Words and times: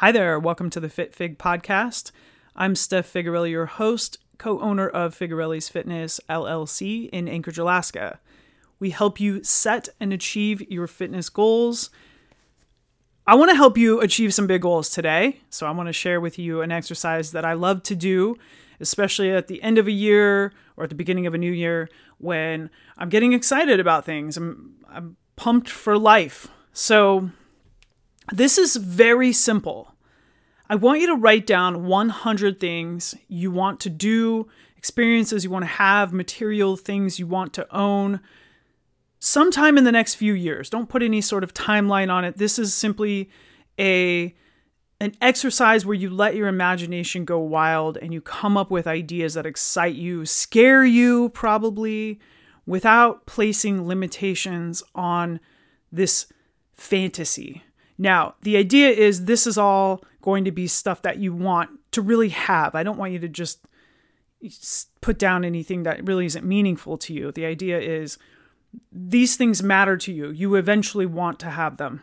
Hi 0.00 0.12
there, 0.12 0.38
welcome 0.38 0.70
to 0.70 0.80
the 0.80 0.88
Fit 0.88 1.14
Fig 1.14 1.36
podcast. 1.36 2.10
I'm 2.56 2.74
Steph 2.74 3.12
Figarelle, 3.12 3.50
your 3.50 3.66
host, 3.66 4.16
co 4.38 4.58
owner 4.60 4.88
of 4.88 5.14
Figarelle's 5.14 5.68
Fitness 5.68 6.18
LLC 6.26 7.10
in 7.10 7.28
Anchorage, 7.28 7.58
Alaska. 7.58 8.18
We 8.78 8.92
help 8.92 9.20
you 9.20 9.44
set 9.44 9.90
and 10.00 10.10
achieve 10.10 10.62
your 10.70 10.86
fitness 10.86 11.28
goals. 11.28 11.90
I 13.26 13.34
want 13.34 13.50
to 13.50 13.56
help 13.56 13.76
you 13.76 14.00
achieve 14.00 14.32
some 14.32 14.46
big 14.46 14.62
goals 14.62 14.88
today. 14.88 15.42
So, 15.50 15.66
I 15.66 15.70
want 15.70 15.88
to 15.88 15.92
share 15.92 16.18
with 16.18 16.38
you 16.38 16.62
an 16.62 16.72
exercise 16.72 17.32
that 17.32 17.44
I 17.44 17.52
love 17.52 17.82
to 17.82 17.94
do, 17.94 18.36
especially 18.80 19.30
at 19.30 19.48
the 19.48 19.62
end 19.62 19.76
of 19.76 19.86
a 19.86 19.92
year 19.92 20.54
or 20.78 20.84
at 20.84 20.88
the 20.88 20.96
beginning 20.96 21.26
of 21.26 21.34
a 21.34 21.38
new 21.38 21.52
year 21.52 21.90
when 22.16 22.70
I'm 22.96 23.10
getting 23.10 23.34
excited 23.34 23.78
about 23.78 24.06
things. 24.06 24.38
I'm, 24.38 24.76
I'm 24.88 25.18
pumped 25.36 25.68
for 25.68 25.98
life. 25.98 26.48
So, 26.72 27.32
this 28.32 28.58
is 28.58 28.76
very 28.76 29.32
simple. 29.32 29.94
I 30.68 30.76
want 30.76 31.00
you 31.00 31.08
to 31.08 31.16
write 31.16 31.46
down 31.46 31.84
100 31.86 32.60
things 32.60 33.14
you 33.28 33.50
want 33.50 33.80
to 33.80 33.90
do, 33.90 34.48
experiences 34.76 35.42
you 35.42 35.50
want 35.50 35.64
to 35.64 35.70
have, 35.70 36.12
material 36.12 36.76
things 36.76 37.18
you 37.18 37.26
want 37.26 37.52
to 37.54 37.66
own 37.74 38.20
sometime 39.18 39.76
in 39.76 39.84
the 39.84 39.92
next 39.92 40.14
few 40.14 40.32
years. 40.32 40.70
Don't 40.70 40.88
put 40.88 41.02
any 41.02 41.20
sort 41.20 41.44
of 41.44 41.54
timeline 41.54 42.10
on 42.10 42.24
it. 42.24 42.38
This 42.38 42.58
is 42.58 42.72
simply 42.74 43.30
a 43.78 44.34
an 45.02 45.14
exercise 45.22 45.86
where 45.86 45.94
you 45.94 46.10
let 46.10 46.36
your 46.36 46.46
imagination 46.46 47.24
go 47.24 47.38
wild 47.38 47.96
and 47.96 48.12
you 48.12 48.20
come 48.20 48.58
up 48.58 48.70
with 48.70 48.86
ideas 48.86 49.32
that 49.32 49.46
excite 49.46 49.94
you, 49.94 50.26
scare 50.26 50.84
you 50.84 51.30
probably, 51.30 52.20
without 52.66 53.24
placing 53.24 53.88
limitations 53.88 54.82
on 54.94 55.40
this 55.90 56.26
fantasy. 56.74 57.64
Now, 58.00 58.34
the 58.40 58.56
idea 58.56 58.88
is 58.88 59.26
this 59.26 59.46
is 59.46 59.58
all 59.58 60.02
going 60.22 60.46
to 60.46 60.50
be 60.50 60.66
stuff 60.66 61.02
that 61.02 61.18
you 61.18 61.34
want 61.34 61.68
to 61.92 62.00
really 62.00 62.30
have. 62.30 62.74
I 62.74 62.82
don't 62.82 62.96
want 62.96 63.12
you 63.12 63.18
to 63.18 63.28
just 63.28 63.60
put 65.02 65.18
down 65.18 65.44
anything 65.44 65.82
that 65.82 66.02
really 66.06 66.24
isn't 66.24 66.46
meaningful 66.46 66.96
to 66.96 67.12
you. 67.12 67.30
The 67.30 67.44
idea 67.44 67.78
is 67.78 68.16
these 68.90 69.36
things 69.36 69.62
matter 69.62 69.98
to 69.98 70.12
you. 70.14 70.30
You 70.30 70.54
eventually 70.54 71.04
want 71.04 71.38
to 71.40 71.50
have 71.50 71.76
them. 71.76 72.02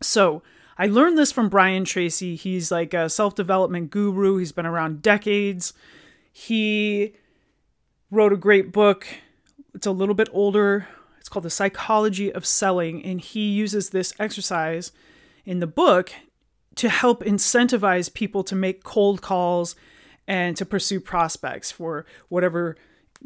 So, 0.00 0.42
I 0.78 0.86
learned 0.86 1.18
this 1.18 1.30
from 1.30 1.50
Brian 1.50 1.84
Tracy. 1.84 2.34
He's 2.34 2.70
like 2.70 2.94
a 2.94 3.10
self 3.10 3.34
development 3.34 3.90
guru, 3.90 4.38
he's 4.38 4.52
been 4.52 4.64
around 4.64 5.02
decades. 5.02 5.74
He 6.32 7.12
wrote 8.10 8.32
a 8.32 8.38
great 8.38 8.72
book. 8.72 9.06
It's 9.74 9.86
a 9.86 9.92
little 9.92 10.14
bit 10.14 10.30
older, 10.32 10.88
called 11.34 11.44
The 11.44 11.50
Psychology 11.50 12.32
of 12.32 12.46
Selling, 12.46 13.04
and 13.04 13.20
he 13.20 13.48
uses 13.50 13.90
this 13.90 14.14
exercise 14.20 14.92
in 15.44 15.58
the 15.58 15.66
book 15.66 16.12
to 16.76 16.88
help 16.88 17.24
incentivize 17.24 18.12
people 18.12 18.44
to 18.44 18.54
make 18.54 18.84
cold 18.84 19.20
calls 19.20 19.74
and 20.28 20.56
to 20.56 20.64
pursue 20.64 21.00
prospects 21.00 21.72
for 21.72 22.06
whatever 22.28 22.76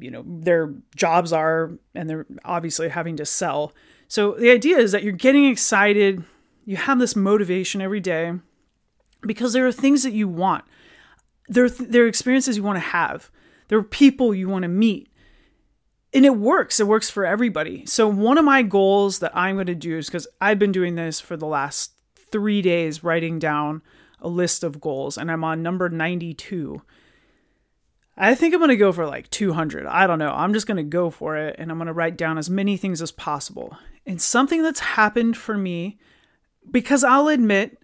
you 0.00 0.10
know 0.10 0.24
their 0.26 0.74
jobs 0.96 1.32
are 1.32 1.72
and 1.94 2.10
they're 2.10 2.26
obviously 2.44 2.88
having 2.88 3.16
to 3.18 3.24
sell. 3.24 3.72
So 4.08 4.32
the 4.32 4.50
idea 4.50 4.78
is 4.78 4.90
that 4.90 5.04
you're 5.04 5.12
getting 5.12 5.44
excited, 5.44 6.24
you 6.64 6.76
have 6.76 6.98
this 6.98 7.14
motivation 7.14 7.80
every 7.80 8.00
day 8.00 8.32
because 9.20 9.52
there 9.52 9.66
are 9.66 9.72
things 9.72 10.02
that 10.02 10.12
you 10.12 10.26
want. 10.26 10.64
There 11.46 11.68
there 11.68 12.02
are 12.02 12.08
experiences 12.08 12.56
you 12.56 12.64
want 12.64 12.76
to 12.76 12.80
have. 12.80 13.30
There 13.68 13.78
are 13.78 13.84
people 13.84 14.34
you 14.34 14.48
want 14.48 14.64
to 14.64 14.68
meet 14.68 15.11
and 16.14 16.26
it 16.26 16.36
works. 16.36 16.78
It 16.78 16.86
works 16.86 17.10
for 17.10 17.24
everybody. 17.24 17.86
So 17.86 18.06
one 18.06 18.38
of 18.38 18.44
my 18.44 18.62
goals 18.62 19.20
that 19.20 19.36
I'm 19.36 19.56
going 19.56 19.66
to 19.66 19.74
do 19.74 19.98
is 19.98 20.06
because 20.06 20.26
I've 20.40 20.58
been 20.58 20.72
doing 20.72 20.94
this 20.94 21.20
for 21.20 21.36
the 21.36 21.46
last 21.46 21.92
three 22.30 22.62
days, 22.62 23.02
writing 23.02 23.38
down 23.38 23.82
a 24.20 24.28
list 24.28 24.62
of 24.62 24.80
goals, 24.80 25.18
and 25.18 25.30
I'm 25.30 25.44
on 25.44 25.62
number 25.62 25.88
92. 25.88 26.82
I 28.16 28.34
think 28.34 28.52
I'm 28.52 28.60
going 28.60 28.68
to 28.68 28.76
go 28.76 28.92
for 28.92 29.06
like 29.06 29.30
200. 29.30 29.86
I 29.86 30.06
don't 30.06 30.18
know. 30.18 30.32
I'm 30.32 30.52
just 30.52 30.66
going 30.66 30.76
to 30.76 30.82
go 30.82 31.08
for 31.10 31.36
it 31.36 31.56
and 31.58 31.70
I'm 31.70 31.78
going 31.78 31.86
to 31.86 31.94
write 31.94 32.16
down 32.16 32.36
as 32.36 32.50
many 32.50 32.76
things 32.76 33.00
as 33.00 33.10
possible. 33.10 33.76
And 34.06 34.20
something 34.20 34.62
that's 34.62 34.80
happened 34.80 35.36
for 35.36 35.56
me, 35.56 35.98
because 36.70 37.04
I'll 37.04 37.28
admit, 37.28 37.82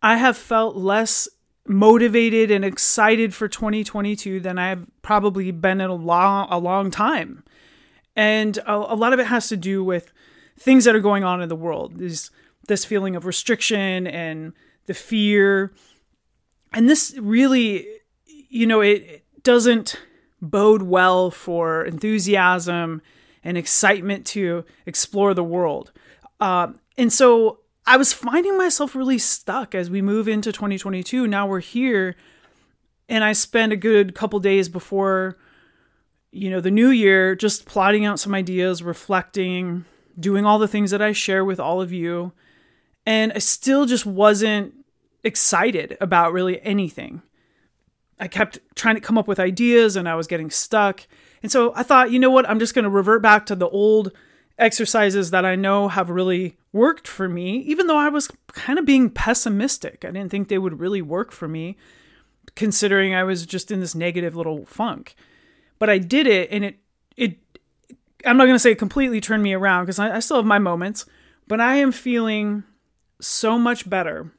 I 0.00 0.16
have 0.16 0.36
felt 0.36 0.76
less 0.76 1.28
motivated 1.66 2.50
and 2.50 2.64
excited 2.64 3.34
for 3.34 3.48
2022 3.48 4.38
than 4.38 4.58
I've 4.58 4.86
probably 5.02 5.50
been 5.50 5.80
in 5.80 5.90
a 5.90 5.94
long, 5.94 6.46
a 6.50 6.58
long 6.58 6.90
time. 6.90 7.42
And 8.16 8.58
a, 8.58 8.74
a 8.74 8.96
lot 8.96 9.12
of 9.12 9.18
it 9.18 9.26
has 9.26 9.48
to 9.48 9.56
do 9.56 9.82
with 9.82 10.12
things 10.58 10.84
that 10.84 10.94
are 10.94 11.00
going 11.00 11.24
on 11.24 11.42
in 11.42 11.48
the 11.48 11.56
world. 11.56 11.98
This 11.98 12.30
this 12.66 12.84
feeling 12.84 13.14
of 13.14 13.26
restriction 13.26 14.06
and 14.06 14.52
the 14.86 14.94
fear. 14.94 15.72
And 16.72 16.88
this 16.88 17.14
really, 17.18 17.86
you 18.26 18.66
know, 18.66 18.80
it, 18.80 19.02
it 19.02 19.42
doesn't 19.42 20.00
bode 20.40 20.82
well 20.82 21.30
for 21.30 21.84
enthusiasm 21.84 23.02
and 23.42 23.58
excitement 23.58 24.26
to 24.26 24.64
explore 24.86 25.34
the 25.34 25.44
world. 25.44 25.92
Uh, 26.40 26.68
and 26.96 27.12
so 27.12 27.60
I 27.86 27.96
was 27.96 28.12
finding 28.12 28.56
myself 28.56 28.94
really 28.94 29.18
stuck 29.18 29.74
as 29.74 29.90
we 29.90 30.00
move 30.00 30.26
into 30.26 30.52
2022. 30.52 31.26
Now 31.26 31.46
we're 31.46 31.60
here, 31.60 32.16
and 33.08 33.22
I 33.22 33.32
spend 33.34 33.72
a 33.72 33.76
good 33.76 34.14
couple 34.14 34.40
days 34.40 34.68
before 34.68 35.36
you 36.34 36.50
know, 36.50 36.60
the 36.60 36.70
new 36.70 36.88
year, 36.88 37.36
just 37.36 37.64
plotting 37.64 38.04
out 38.04 38.18
some 38.18 38.34
ideas, 38.34 38.82
reflecting, 38.82 39.84
doing 40.18 40.44
all 40.44 40.58
the 40.58 40.68
things 40.68 40.90
that 40.90 41.00
I 41.00 41.12
share 41.12 41.44
with 41.44 41.60
all 41.60 41.80
of 41.80 41.92
you. 41.92 42.32
And 43.06 43.32
I 43.32 43.38
still 43.38 43.86
just 43.86 44.04
wasn't 44.04 44.74
excited 45.22 45.96
about 46.00 46.32
really 46.32 46.60
anything. 46.62 47.22
I 48.18 48.26
kept 48.26 48.58
trying 48.74 48.96
to 48.96 49.00
come 49.00 49.16
up 49.16 49.28
with 49.28 49.38
ideas 49.38 49.94
and 49.94 50.08
I 50.08 50.16
was 50.16 50.26
getting 50.26 50.50
stuck. 50.50 51.06
And 51.42 51.52
so 51.52 51.72
I 51.76 51.84
thought, 51.84 52.10
you 52.10 52.18
know 52.18 52.30
what? 52.30 52.48
I'm 52.48 52.58
just 52.58 52.74
going 52.74 52.84
to 52.84 52.90
revert 52.90 53.22
back 53.22 53.46
to 53.46 53.54
the 53.54 53.68
old 53.68 54.10
exercises 54.58 55.30
that 55.30 55.44
I 55.44 55.54
know 55.54 55.88
have 55.88 56.10
really 56.10 56.56
worked 56.72 57.06
for 57.06 57.28
me, 57.28 57.58
even 57.58 57.86
though 57.86 57.98
I 57.98 58.08
was 58.08 58.28
kind 58.48 58.78
of 58.78 58.84
being 58.84 59.08
pessimistic. 59.08 60.04
I 60.04 60.10
didn't 60.10 60.30
think 60.30 60.48
they 60.48 60.58
would 60.58 60.80
really 60.80 61.02
work 61.02 61.30
for 61.30 61.46
me, 61.46 61.76
considering 62.56 63.14
I 63.14 63.22
was 63.22 63.46
just 63.46 63.70
in 63.70 63.78
this 63.78 63.94
negative 63.94 64.34
little 64.34 64.64
funk 64.64 65.14
but 65.84 65.90
I 65.90 65.98
did 65.98 66.26
it 66.26 66.48
and 66.50 66.64
it 66.64 66.78
it 67.14 67.36
I'm 68.24 68.38
not 68.38 68.46
to 68.46 68.58
say 68.58 68.70
it 68.70 68.78
completely 68.78 69.20
turned 69.20 69.42
me 69.42 69.52
around 69.52 69.84
because 69.84 69.98
I, 69.98 70.16
I 70.16 70.20
still 70.20 70.38
have 70.38 70.46
my 70.46 70.58
moments, 70.58 71.04
but 71.46 71.60
I 71.60 71.74
am 71.74 71.92
feeling 71.92 72.64
so 73.20 73.58
much 73.58 73.90
better 73.90 74.32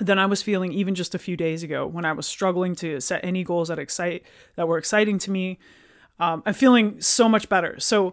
than 0.00 0.18
I 0.18 0.26
was 0.26 0.42
feeling 0.42 0.72
even 0.72 0.96
just 0.96 1.14
a 1.14 1.20
few 1.20 1.36
days 1.36 1.62
ago 1.62 1.86
when 1.86 2.04
I 2.04 2.14
was 2.14 2.26
struggling 2.26 2.74
to 2.82 3.00
set 3.00 3.24
any 3.24 3.44
goals 3.44 3.68
that 3.68 3.78
excite 3.78 4.24
that 4.56 4.66
were 4.66 4.76
exciting 4.76 5.20
to 5.20 5.30
me. 5.30 5.60
Um, 6.18 6.42
I'm 6.44 6.54
feeling 6.54 7.00
so 7.00 7.28
much 7.28 7.48
better. 7.48 7.78
So 7.78 8.12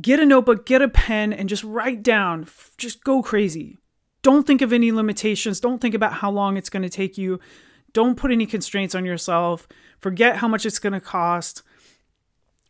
get 0.00 0.18
a 0.18 0.24
notebook, 0.24 0.64
get 0.64 0.80
a 0.80 0.88
pen, 0.88 1.30
and 1.34 1.46
just 1.46 1.62
write 1.62 2.02
down. 2.02 2.48
Just 2.78 3.04
go 3.04 3.22
crazy. 3.22 3.76
Don't 4.22 4.46
think 4.46 4.62
of 4.62 4.72
any 4.72 4.92
limitations. 4.92 5.60
Don't 5.60 5.82
think 5.82 5.94
about 5.94 6.14
how 6.14 6.30
long 6.30 6.56
it's 6.56 6.70
going 6.70 6.84
to 6.84 6.88
take 6.88 7.18
you. 7.18 7.38
Don't 7.92 8.16
put 8.16 8.30
any 8.30 8.46
constraints 8.46 8.94
on 8.94 9.04
yourself. 9.04 9.68
Forget 10.00 10.36
how 10.36 10.48
much 10.48 10.64
it's 10.64 10.78
going 10.78 10.94
to 10.94 10.98
cost 11.00 11.62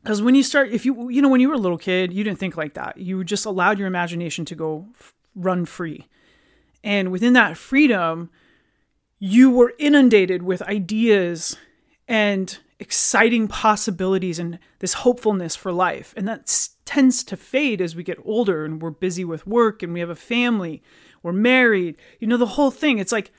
because 0.03 0.23
when 0.23 0.35
you 0.35 0.43
start 0.43 0.71
if 0.71 0.85
you 0.85 1.09
you 1.09 1.23
know 1.23 1.29
when 1.29 1.41
you 1.41 1.49
were 1.49 1.55
a 1.55 1.59
little 1.59 1.79
kid 1.79 2.13
you 2.13 2.25
didn't 2.25 2.39
think 2.39 2.57
like 2.57 2.75
that. 2.75 2.99
You 2.99 3.25
just 3.25 3.47
allowed 3.47 3.79
your 3.79 3.89
imagination 3.89 4.45
to 4.47 4.55
go 4.55 4.87
f- 4.99 5.15
run 5.35 5.65
free. 5.65 6.07
And 6.85 7.11
within 7.13 7.33
that 7.35 7.57
freedom 7.57 8.31
you 9.19 9.51
were 9.51 9.75
inundated 9.79 10.43
with 10.43 10.63
ideas 10.63 11.57
and 12.09 12.59
exciting 12.81 13.47
possibilities 13.47 14.41
and 14.41 14.59
this 14.81 14.95
hopefulness 14.95 15.55
for 15.55 15.71
life. 15.71 16.13
And 16.17 16.27
that 16.27 16.69
tends 16.85 17.23
to 17.25 17.37
fade 17.37 17.81
as 17.81 17.95
we 17.95 18.03
get 18.03 18.19
older 18.25 18.65
and 18.65 18.83
we're 18.83 18.91
busy 18.91 19.25
with 19.25 19.47
work 19.47 19.83
and 19.83 19.93
we 19.93 20.01
have 20.01 20.11
a 20.11 20.17
family 20.17 20.83
we're 21.23 21.33
married 21.33 21.97
you 22.19 22.27
know 22.27 22.37
the 22.37 22.47
whole 22.47 22.71
thing. 22.71 22.99
It's 22.99 23.13
like 23.13 23.31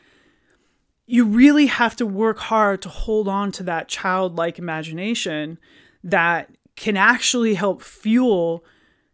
you 1.05 1.25
really 1.25 1.65
have 1.65 1.95
to 1.97 2.05
work 2.05 2.39
hard 2.39 2.81
to 2.81 2.89
hold 2.89 3.27
on 3.27 3.51
to 3.53 3.63
that 3.63 3.87
childlike 3.87 4.57
imagination 4.57 5.59
that 6.03 6.49
can 6.83 6.97
actually 6.97 7.53
help 7.53 7.81
fuel 7.81 8.65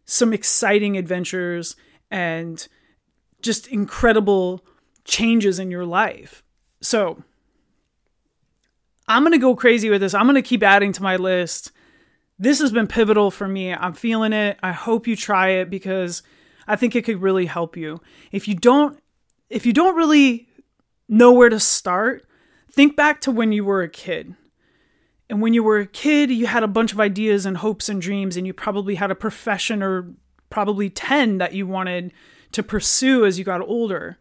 some 0.04 0.32
exciting 0.32 0.96
adventures 0.96 1.76
and 2.10 2.66
just 3.42 3.68
incredible 3.68 4.66
changes 5.04 5.60
in 5.60 5.70
your 5.70 5.84
life. 5.84 6.42
So, 6.80 7.22
I'm 9.06 9.22
going 9.22 9.34
to 9.34 9.38
go 9.38 9.54
crazy 9.54 9.88
with 9.88 10.00
this. 10.00 10.14
I'm 10.14 10.26
going 10.26 10.34
to 10.34 10.42
keep 10.42 10.64
adding 10.64 10.92
to 10.94 11.02
my 11.04 11.14
list. 11.14 11.70
This 12.40 12.58
has 12.58 12.72
been 12.72 12.88
pivotal 12.88 13.30
for 13.30 13.46
me. 13.46 13.72
I'm 13.72 13.92
feeling 13.92 14.32
it. 14.32 14.58
I 14.64 14.72
hope 14.72 15.06
you 15.06 15.14
try 15.14 15.50
it 15.50 15.70
because 15.70 16.24
I 16.66 16.74
think 16.74 16.96
it 16.96 17.04
could 17.04 17.22
really 17.22 17.46
help 17.46 17.76
you. 17.76 18.00
If 18.32 18.48
you 18.48 18.56
don't 18.56 19.00
if 19.48 19.64
you 19.64 19.72
don't 19.72 19.94
really 19.94 20.48
know 21.08 21.32
where 21.32 21.48
to 21.48 21.60
start, 21.60 22.26
think 22.68 22.96
back 22.96 23.20
to 23.20 23.30
when 23.30 23.52
you 23.52 23.64
were 23.64 23.82
a 23.82 23.88
kid. 23.88 24.34
And 25.30 25.40
when 25.40 25.54
you 25.54 25.62
were 25.62 25.78
a 25.78 25.86
kid, 25.86 26.32
you 26.32 26.48
had 26.48 26.64
a 26.64 26.68
bunch 26.68 26.92
of 26.92 26.98
ideas 26.98 27.46
and 27.46 27.56
hopes 27.56 27.88
and 27.88 28.02
dreams, 28.02 28.36
and 28.36 28.48
you 28.48 28.52
probably 28.52 28.96
had 28.96 29.12
a 29.12 29.14
profession 29.14 29.80
or 29.80 30.12
probably 30.50 30.90
10 30.90 31.38
that 31.38 31.54
you 31.54 31.68
wanted 31.68 32.12
to 32.50 32.64
pursue 32.64 33.24
as 33.24 33.38
you 33.38 33.44
got 33.44 33.60
older. 33.60 34.18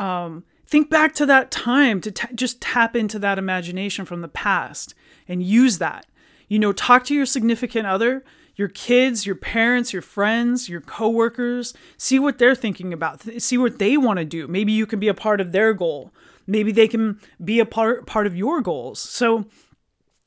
Um, 0.00 0.42
think 0.66 0.90
back 0.90 1.14
to 1.14 1.26
that 1.26 1.52
time 1.52 2.00
to 2.00 2.10
t- 2.10 2.34
just 2.34 2.60
tap 2.60 2.96
into 2.96 3.20
that 3.20 3.38
imagination 3.38 4.04
from 4.04 4.20
the 4.20 4.28
past 4.28 4.96
and 5.28 5.44
use 5.44 5.78
that. 5.78 6.06
You 6.48 6.58
know, 6.58 6.72
talk 6.72 7.04
to 7.04 7.14
your 7.14 7.24
significant 7.24 7.86
other, 7.86 8.24
your 8.56 8.68
kids, 8.68 9.24
your 9.24 9.36
parents, 9.36 9.92
your 9.92 10.02
friends, 10.02 10.68
your 10.68 10.80
coworkers, 10.80 11.72
see 11.96 12.18
what 12.18 12.38
they're 12.38 12.56
thinking 12.56 12.92
about, 12.92 13.22
see 13.40 13.56
what 13.56 13.78
they 13.78 13.96
want 13.96 14.18
to 14.18 14.24
do. 14.24 14.48
Maybe 14.48 14.72
you 14.72 14.86
can 14.86 14.98
be 14.98 15.08
a 15.08 15.14
part 15.14 15.40
of 15.40 15.52
their 15.52 15.72
goal. 15.72 16.12
Maybe 16.48 16.72
they 16.72 16.88
can 16.88 17.20
be 17.42 17.60
a 17.60 17.64
part 17.64 18.06
part 18.06 18.26
of 18.26 18.36
your 18.36 18.60
goals. 18.60 18.98
So 18.98 19.46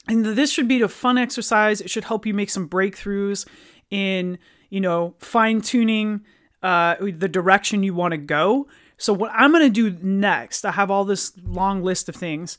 and 0.08 0.26
this 0.26 0.52
should 0.52 0.68
be 0.68 0.82
a 0.82 0.88
fun 0.88 1.18
exercise. 1.18 1.82
It 1.82 1.90
should 1.90 2.04
help 2.04 2.26
you 2.26 2.34
make 2.34 2.50
some 2.50 2.70
breakthroughs 2.70 3.48
in, 3.90 4.38
you 4.70 4.82
know, 4.82 5.16
fine 5.20 5.62
tuning 5.62 6.22
uh, 6.62 6.96
the 7.00 7.28
direction 7.28 7.84
you 7.84 7.94
want 7.94 8.12
to 8.12 8.18
go. 8.18 8.68
So, 8.98 9.14
what 9.14 9.32
I'm 9.34 9.52
going 9.52 9.72
to 9.72 9.92
do 9.92 9.98
next, 10.02 10.66
I 10.66 10.72
have 10.72 10.90
all 10.90 11.06
this 11.06 11.34
long 11.44 11.84
list 11.84 12.08
of 12.08 12.16
things. 12.16 12.58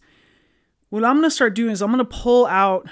What 0.90 1.04
I'm 1.04 1.16
going 1.16 1.24
to 1.24 1.30
start 1.30 1.54
doing 1.54 1.72
is 1.72 1.82
I'm 1.82 1.92
going 1.92 2.04
to 2.04 2.04
pull 2.04 2.46
out 2.46 2.88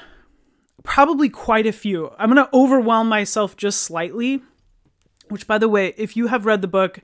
probably 0.83 1.29
quite 1.29 1.67
a 1.67 1.73
few. 1.73 2.11
I'm 2.19 2.33
going 2.33 2.45
to 2.45 2.55
overwhelm 2.55 3.09
myself 3.09 3.57
just 3.57 3.83
slightly, 3.83 4.43
which, 5.29 5.47
by 5.47 5.59
the 5.59 5.69
way, 5.69 5.95
if 5.97 6.17
you 6.17 6.29
have 6.29 6.47
read 6.47 6.63
the 6.63 6.69
book, 6.69 7.01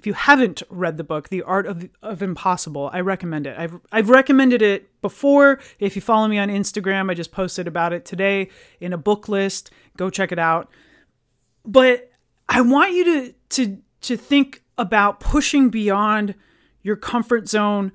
if 0.00 0.06
you 0.06 0.14
haven't 0.14 0.62
read 0.70 0.96
the 0.96 1.04
book, 1.04 1.28
The 1.28 1.42
Art 1.42 1.66
of, 1.66 1.86
of 2.02 2.22
Impossible, 2.22 2.88
I 2.90 3.00
recommend 3.00 3.46
it. 3.46 3.54
I've, 3.58 3.78
I've 3.92 4.08
recommended 4.08 4.62
it 4.62 4.88
before. 5.02 5.60
If 5.78 5.94
you 5.94 6.00
follow 6.00 6.26
me 6.26 6.38
on 6.38 6.48
Instagram, 6.48 7.10
I 7.10 7.14
just 7.14 7.32
posted 7.32 7.68
about 7.68 7.92
it 7.92 8.06
today 8.06 8.48
in 8.80 8.94
a 8.94 8.96
book 8.96 9.28
list. 9.28 9.70
Go 9.98 10.08
check 10.08 10.32
it 10.32 10.38
out. 10.38 10.70
But 11.66 12.10
I 12.48 12.62
want 12.62 12.94
you 12.94 13.04
to, 13.04 13.34
to, 13.50 13.82
to 14.00 14.16
think 14.16 14.62
about 14.78 15.20
pushing 15.20 15.68
beyond 15.68 16.34
your 16.80 16.96
comfort 16.96 17.46
zone 17.46 17.92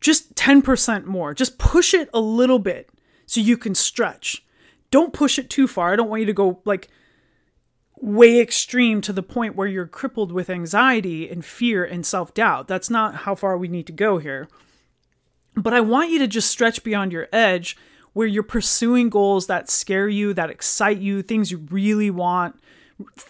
just 0.00 0.36
10% 0.36 1.06
more. 1.06 1.34
Just 1.34 1.58
push 1.58 1.92
it 1.92 2.08
a 2.14 2.20
little 2.20 2.60
bit 2.60 2.88
so 3.26 3.40
you 3.40 3.56
can 3.56 3.74
stretch. 3.74 4.44
Don't 4.92 5.12
push 5.12 5.40
it 5.40 5.50
too 5.50 5.66
far. 5.66 5.92
I 5.92 5.96
don't 5.96 6.08
want 6.08 6.20
you 6.20 6.26
to 6.26 6.32
go 6.32 6.60
like 6.64 6.88
way 8.02 8.40
extreme 8.40 9.00
to 9.00 9.12
the 9.12 9.22
point 9.22 9.54
where 9.54 9.68
you're 9.68 9.86
crippled 9.86 10.32
with 10.32 10.50
anxiety 10.50 11.30
and 11.30 11.44
fear 11.44 11.84
and 11.84 12.04
self 12.04 12.34
doubt. 12.34 12.66
That's 12.66 12.90
not 12.90 13.14
how 13.14 13.36
far 13.36 13.56
we 13.56 13.68
need 13.68 13.86
to 13.86 13.92
go 13.92 14.18
here. 14.18 14.48
But 15.54 15.72
I 15.72 15.80
want 15.80 16.10
you 16.10 16.18
to 16.18 16.26
just 16.26 16.50
stretch 16.50 16.82
beyond 16.82 17.12
your 17.12 17.28
edge 17.32 17.76
where 18.12 18.26
you're 18.26 18.42
pursuing 18.42 19.08
goals 19.08 19.46
that 19.46 19.70
scare 19.70 20.08
you, 20.08 20.34
that 20.34 20.50
excite 20.50 20.98
you, 20.98 21.22
things 21.22 21.50
you 21.50 21.58
really 21.70 22.10
want. 22.10 22.56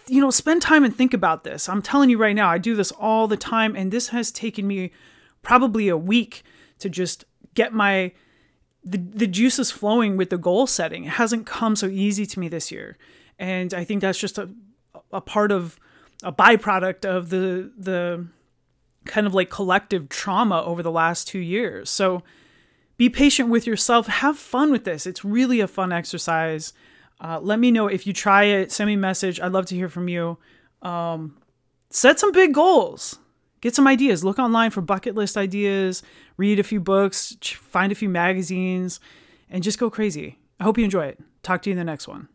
You 0.07 0.19
know, 0.19 0.31
spend 0.31 0.61
time 0.61 0.83
and 0.83 0.95
think 0.95 1.13
about 1.13 1.43
this. 1.43 1.69
I'm 1.69 1.81
telling 1.81 2.09
you 2.09 2.17
right 2.17 2.35
now, 2.35 2.49
I 2.49 2.57
do 2.57 2.75
this 2.75 2.91
all 2.91 3.27
the 3.27 3.37
time, 3.37 3.75
and 3.75 3.91
this 3.91 4.09
has 4.09 4.31
taken 4.31 4.67
me 4.67 4.91
probably 5.43 5.87
a 5.87 5.97
week 5.97 6.43
to 6.79 6.89
just 6.89 7.25
get 7.53 7.73
my 7.73 8.11
the, 8.83 8.97
the 8.97 9.27
juices 9.27 9.71
flowing 9.71 10.17
with 10.17 10.29
the 10.29 10.37
goal 10.37 10.67
setting. 10.67 11.05
It 11.05 11.11
hasn't 11.11 11.45
come 11.45 11.75
so 11.75 11.87
easy 11.87 12.25
to 12.25 12.39
me 12.39 12.49
this 12.49 12.71
year. 12.71 12.97
And 13.43 13.73
I 13.73 13.83
think 13.83 13.99
that's 13.99 14.19
just 14.19 14.37
a, 14.37 14.49
a 15.11 15.19
part 15.19 15.51
of 15.51 15.77
a 16.23 16.31
byproduct 16.31 17.03
of 17.03 17.29
the 17.29 17.73
the 17.77 18.25
kind 19.03 19.27
of 19.27 19.33
like 19.33 19.49
collective 19.49 20.07
trauma 20.07 20.63
over 20.63 20.81
the 20.81 20.89
last 20.89 21.27
two 21.27 21.39
years. 21.39 21.89
So 21.89 22.23
be 22.95 23.09
patient 23.09 23.49
with 23.49 23.67
yourself. 23.67 24.07
Have 24.07 24.39
fun 24.39 24.71
with 24.71 24.85
this. 24.85 25.05
It's 25.05 25.25
really 25.25 25.59
a 25.59 25.67
fun 25.67 25.91
exercise. 25.91 26.71
Uh, 27.19 27.37
let 27.41 27.59
me 27.59 27.69
know 27.69 27.87
if 27.87 28.07
you 28.07 28.13
try 28.13 28.45
it. 28.45 28.71
Send 28.71 28.87
me 28.87 28.93
a 28.93 28.97
message. 28.97 29.41
I'd 29.41 29.51
love 29.51 29.65
to 29.65 29.75
hear 29.75 29.89
from 29.89 30.07
you. 30.07 30.37
Um, 30.81 31.37
set 31.89 32.21
some 32.21 32.31
big 32.31 32.53
goals. 32.53 33.19
Get 33.59 33.75
some 33.75 33.87
ideas. 33.87 34.23
Look 34.23 34.39
online 34.39 34.71
for 34.71 34.79
bucket 34.79 35.15
list 35.15 35.35
ideas. 35.35 36.01
Read 36.37 36.59
a 36.59 36.63
few 36.63 36.79
books. 36.79 37.35
Find 37.43 37.91
a 37.91 37.95
few 37.95 38.07
magazines, 38.07 39.01
and 39.49 39.63
just 39.63 39.79
go 39.79 39.89
crazy. 39.89 40.39
I 40.61 40.63
hope 40.63 40.77
you 40.77 40.85
enjoy 40.85 41.07
it. 41.07 41.19
Talk 41.41 41.61
to 41.63 41.69
you 41.69 41.73
in 41.73 41.77
the 41.77 41.83
next 41.83 42.07
one. 42.07 42.29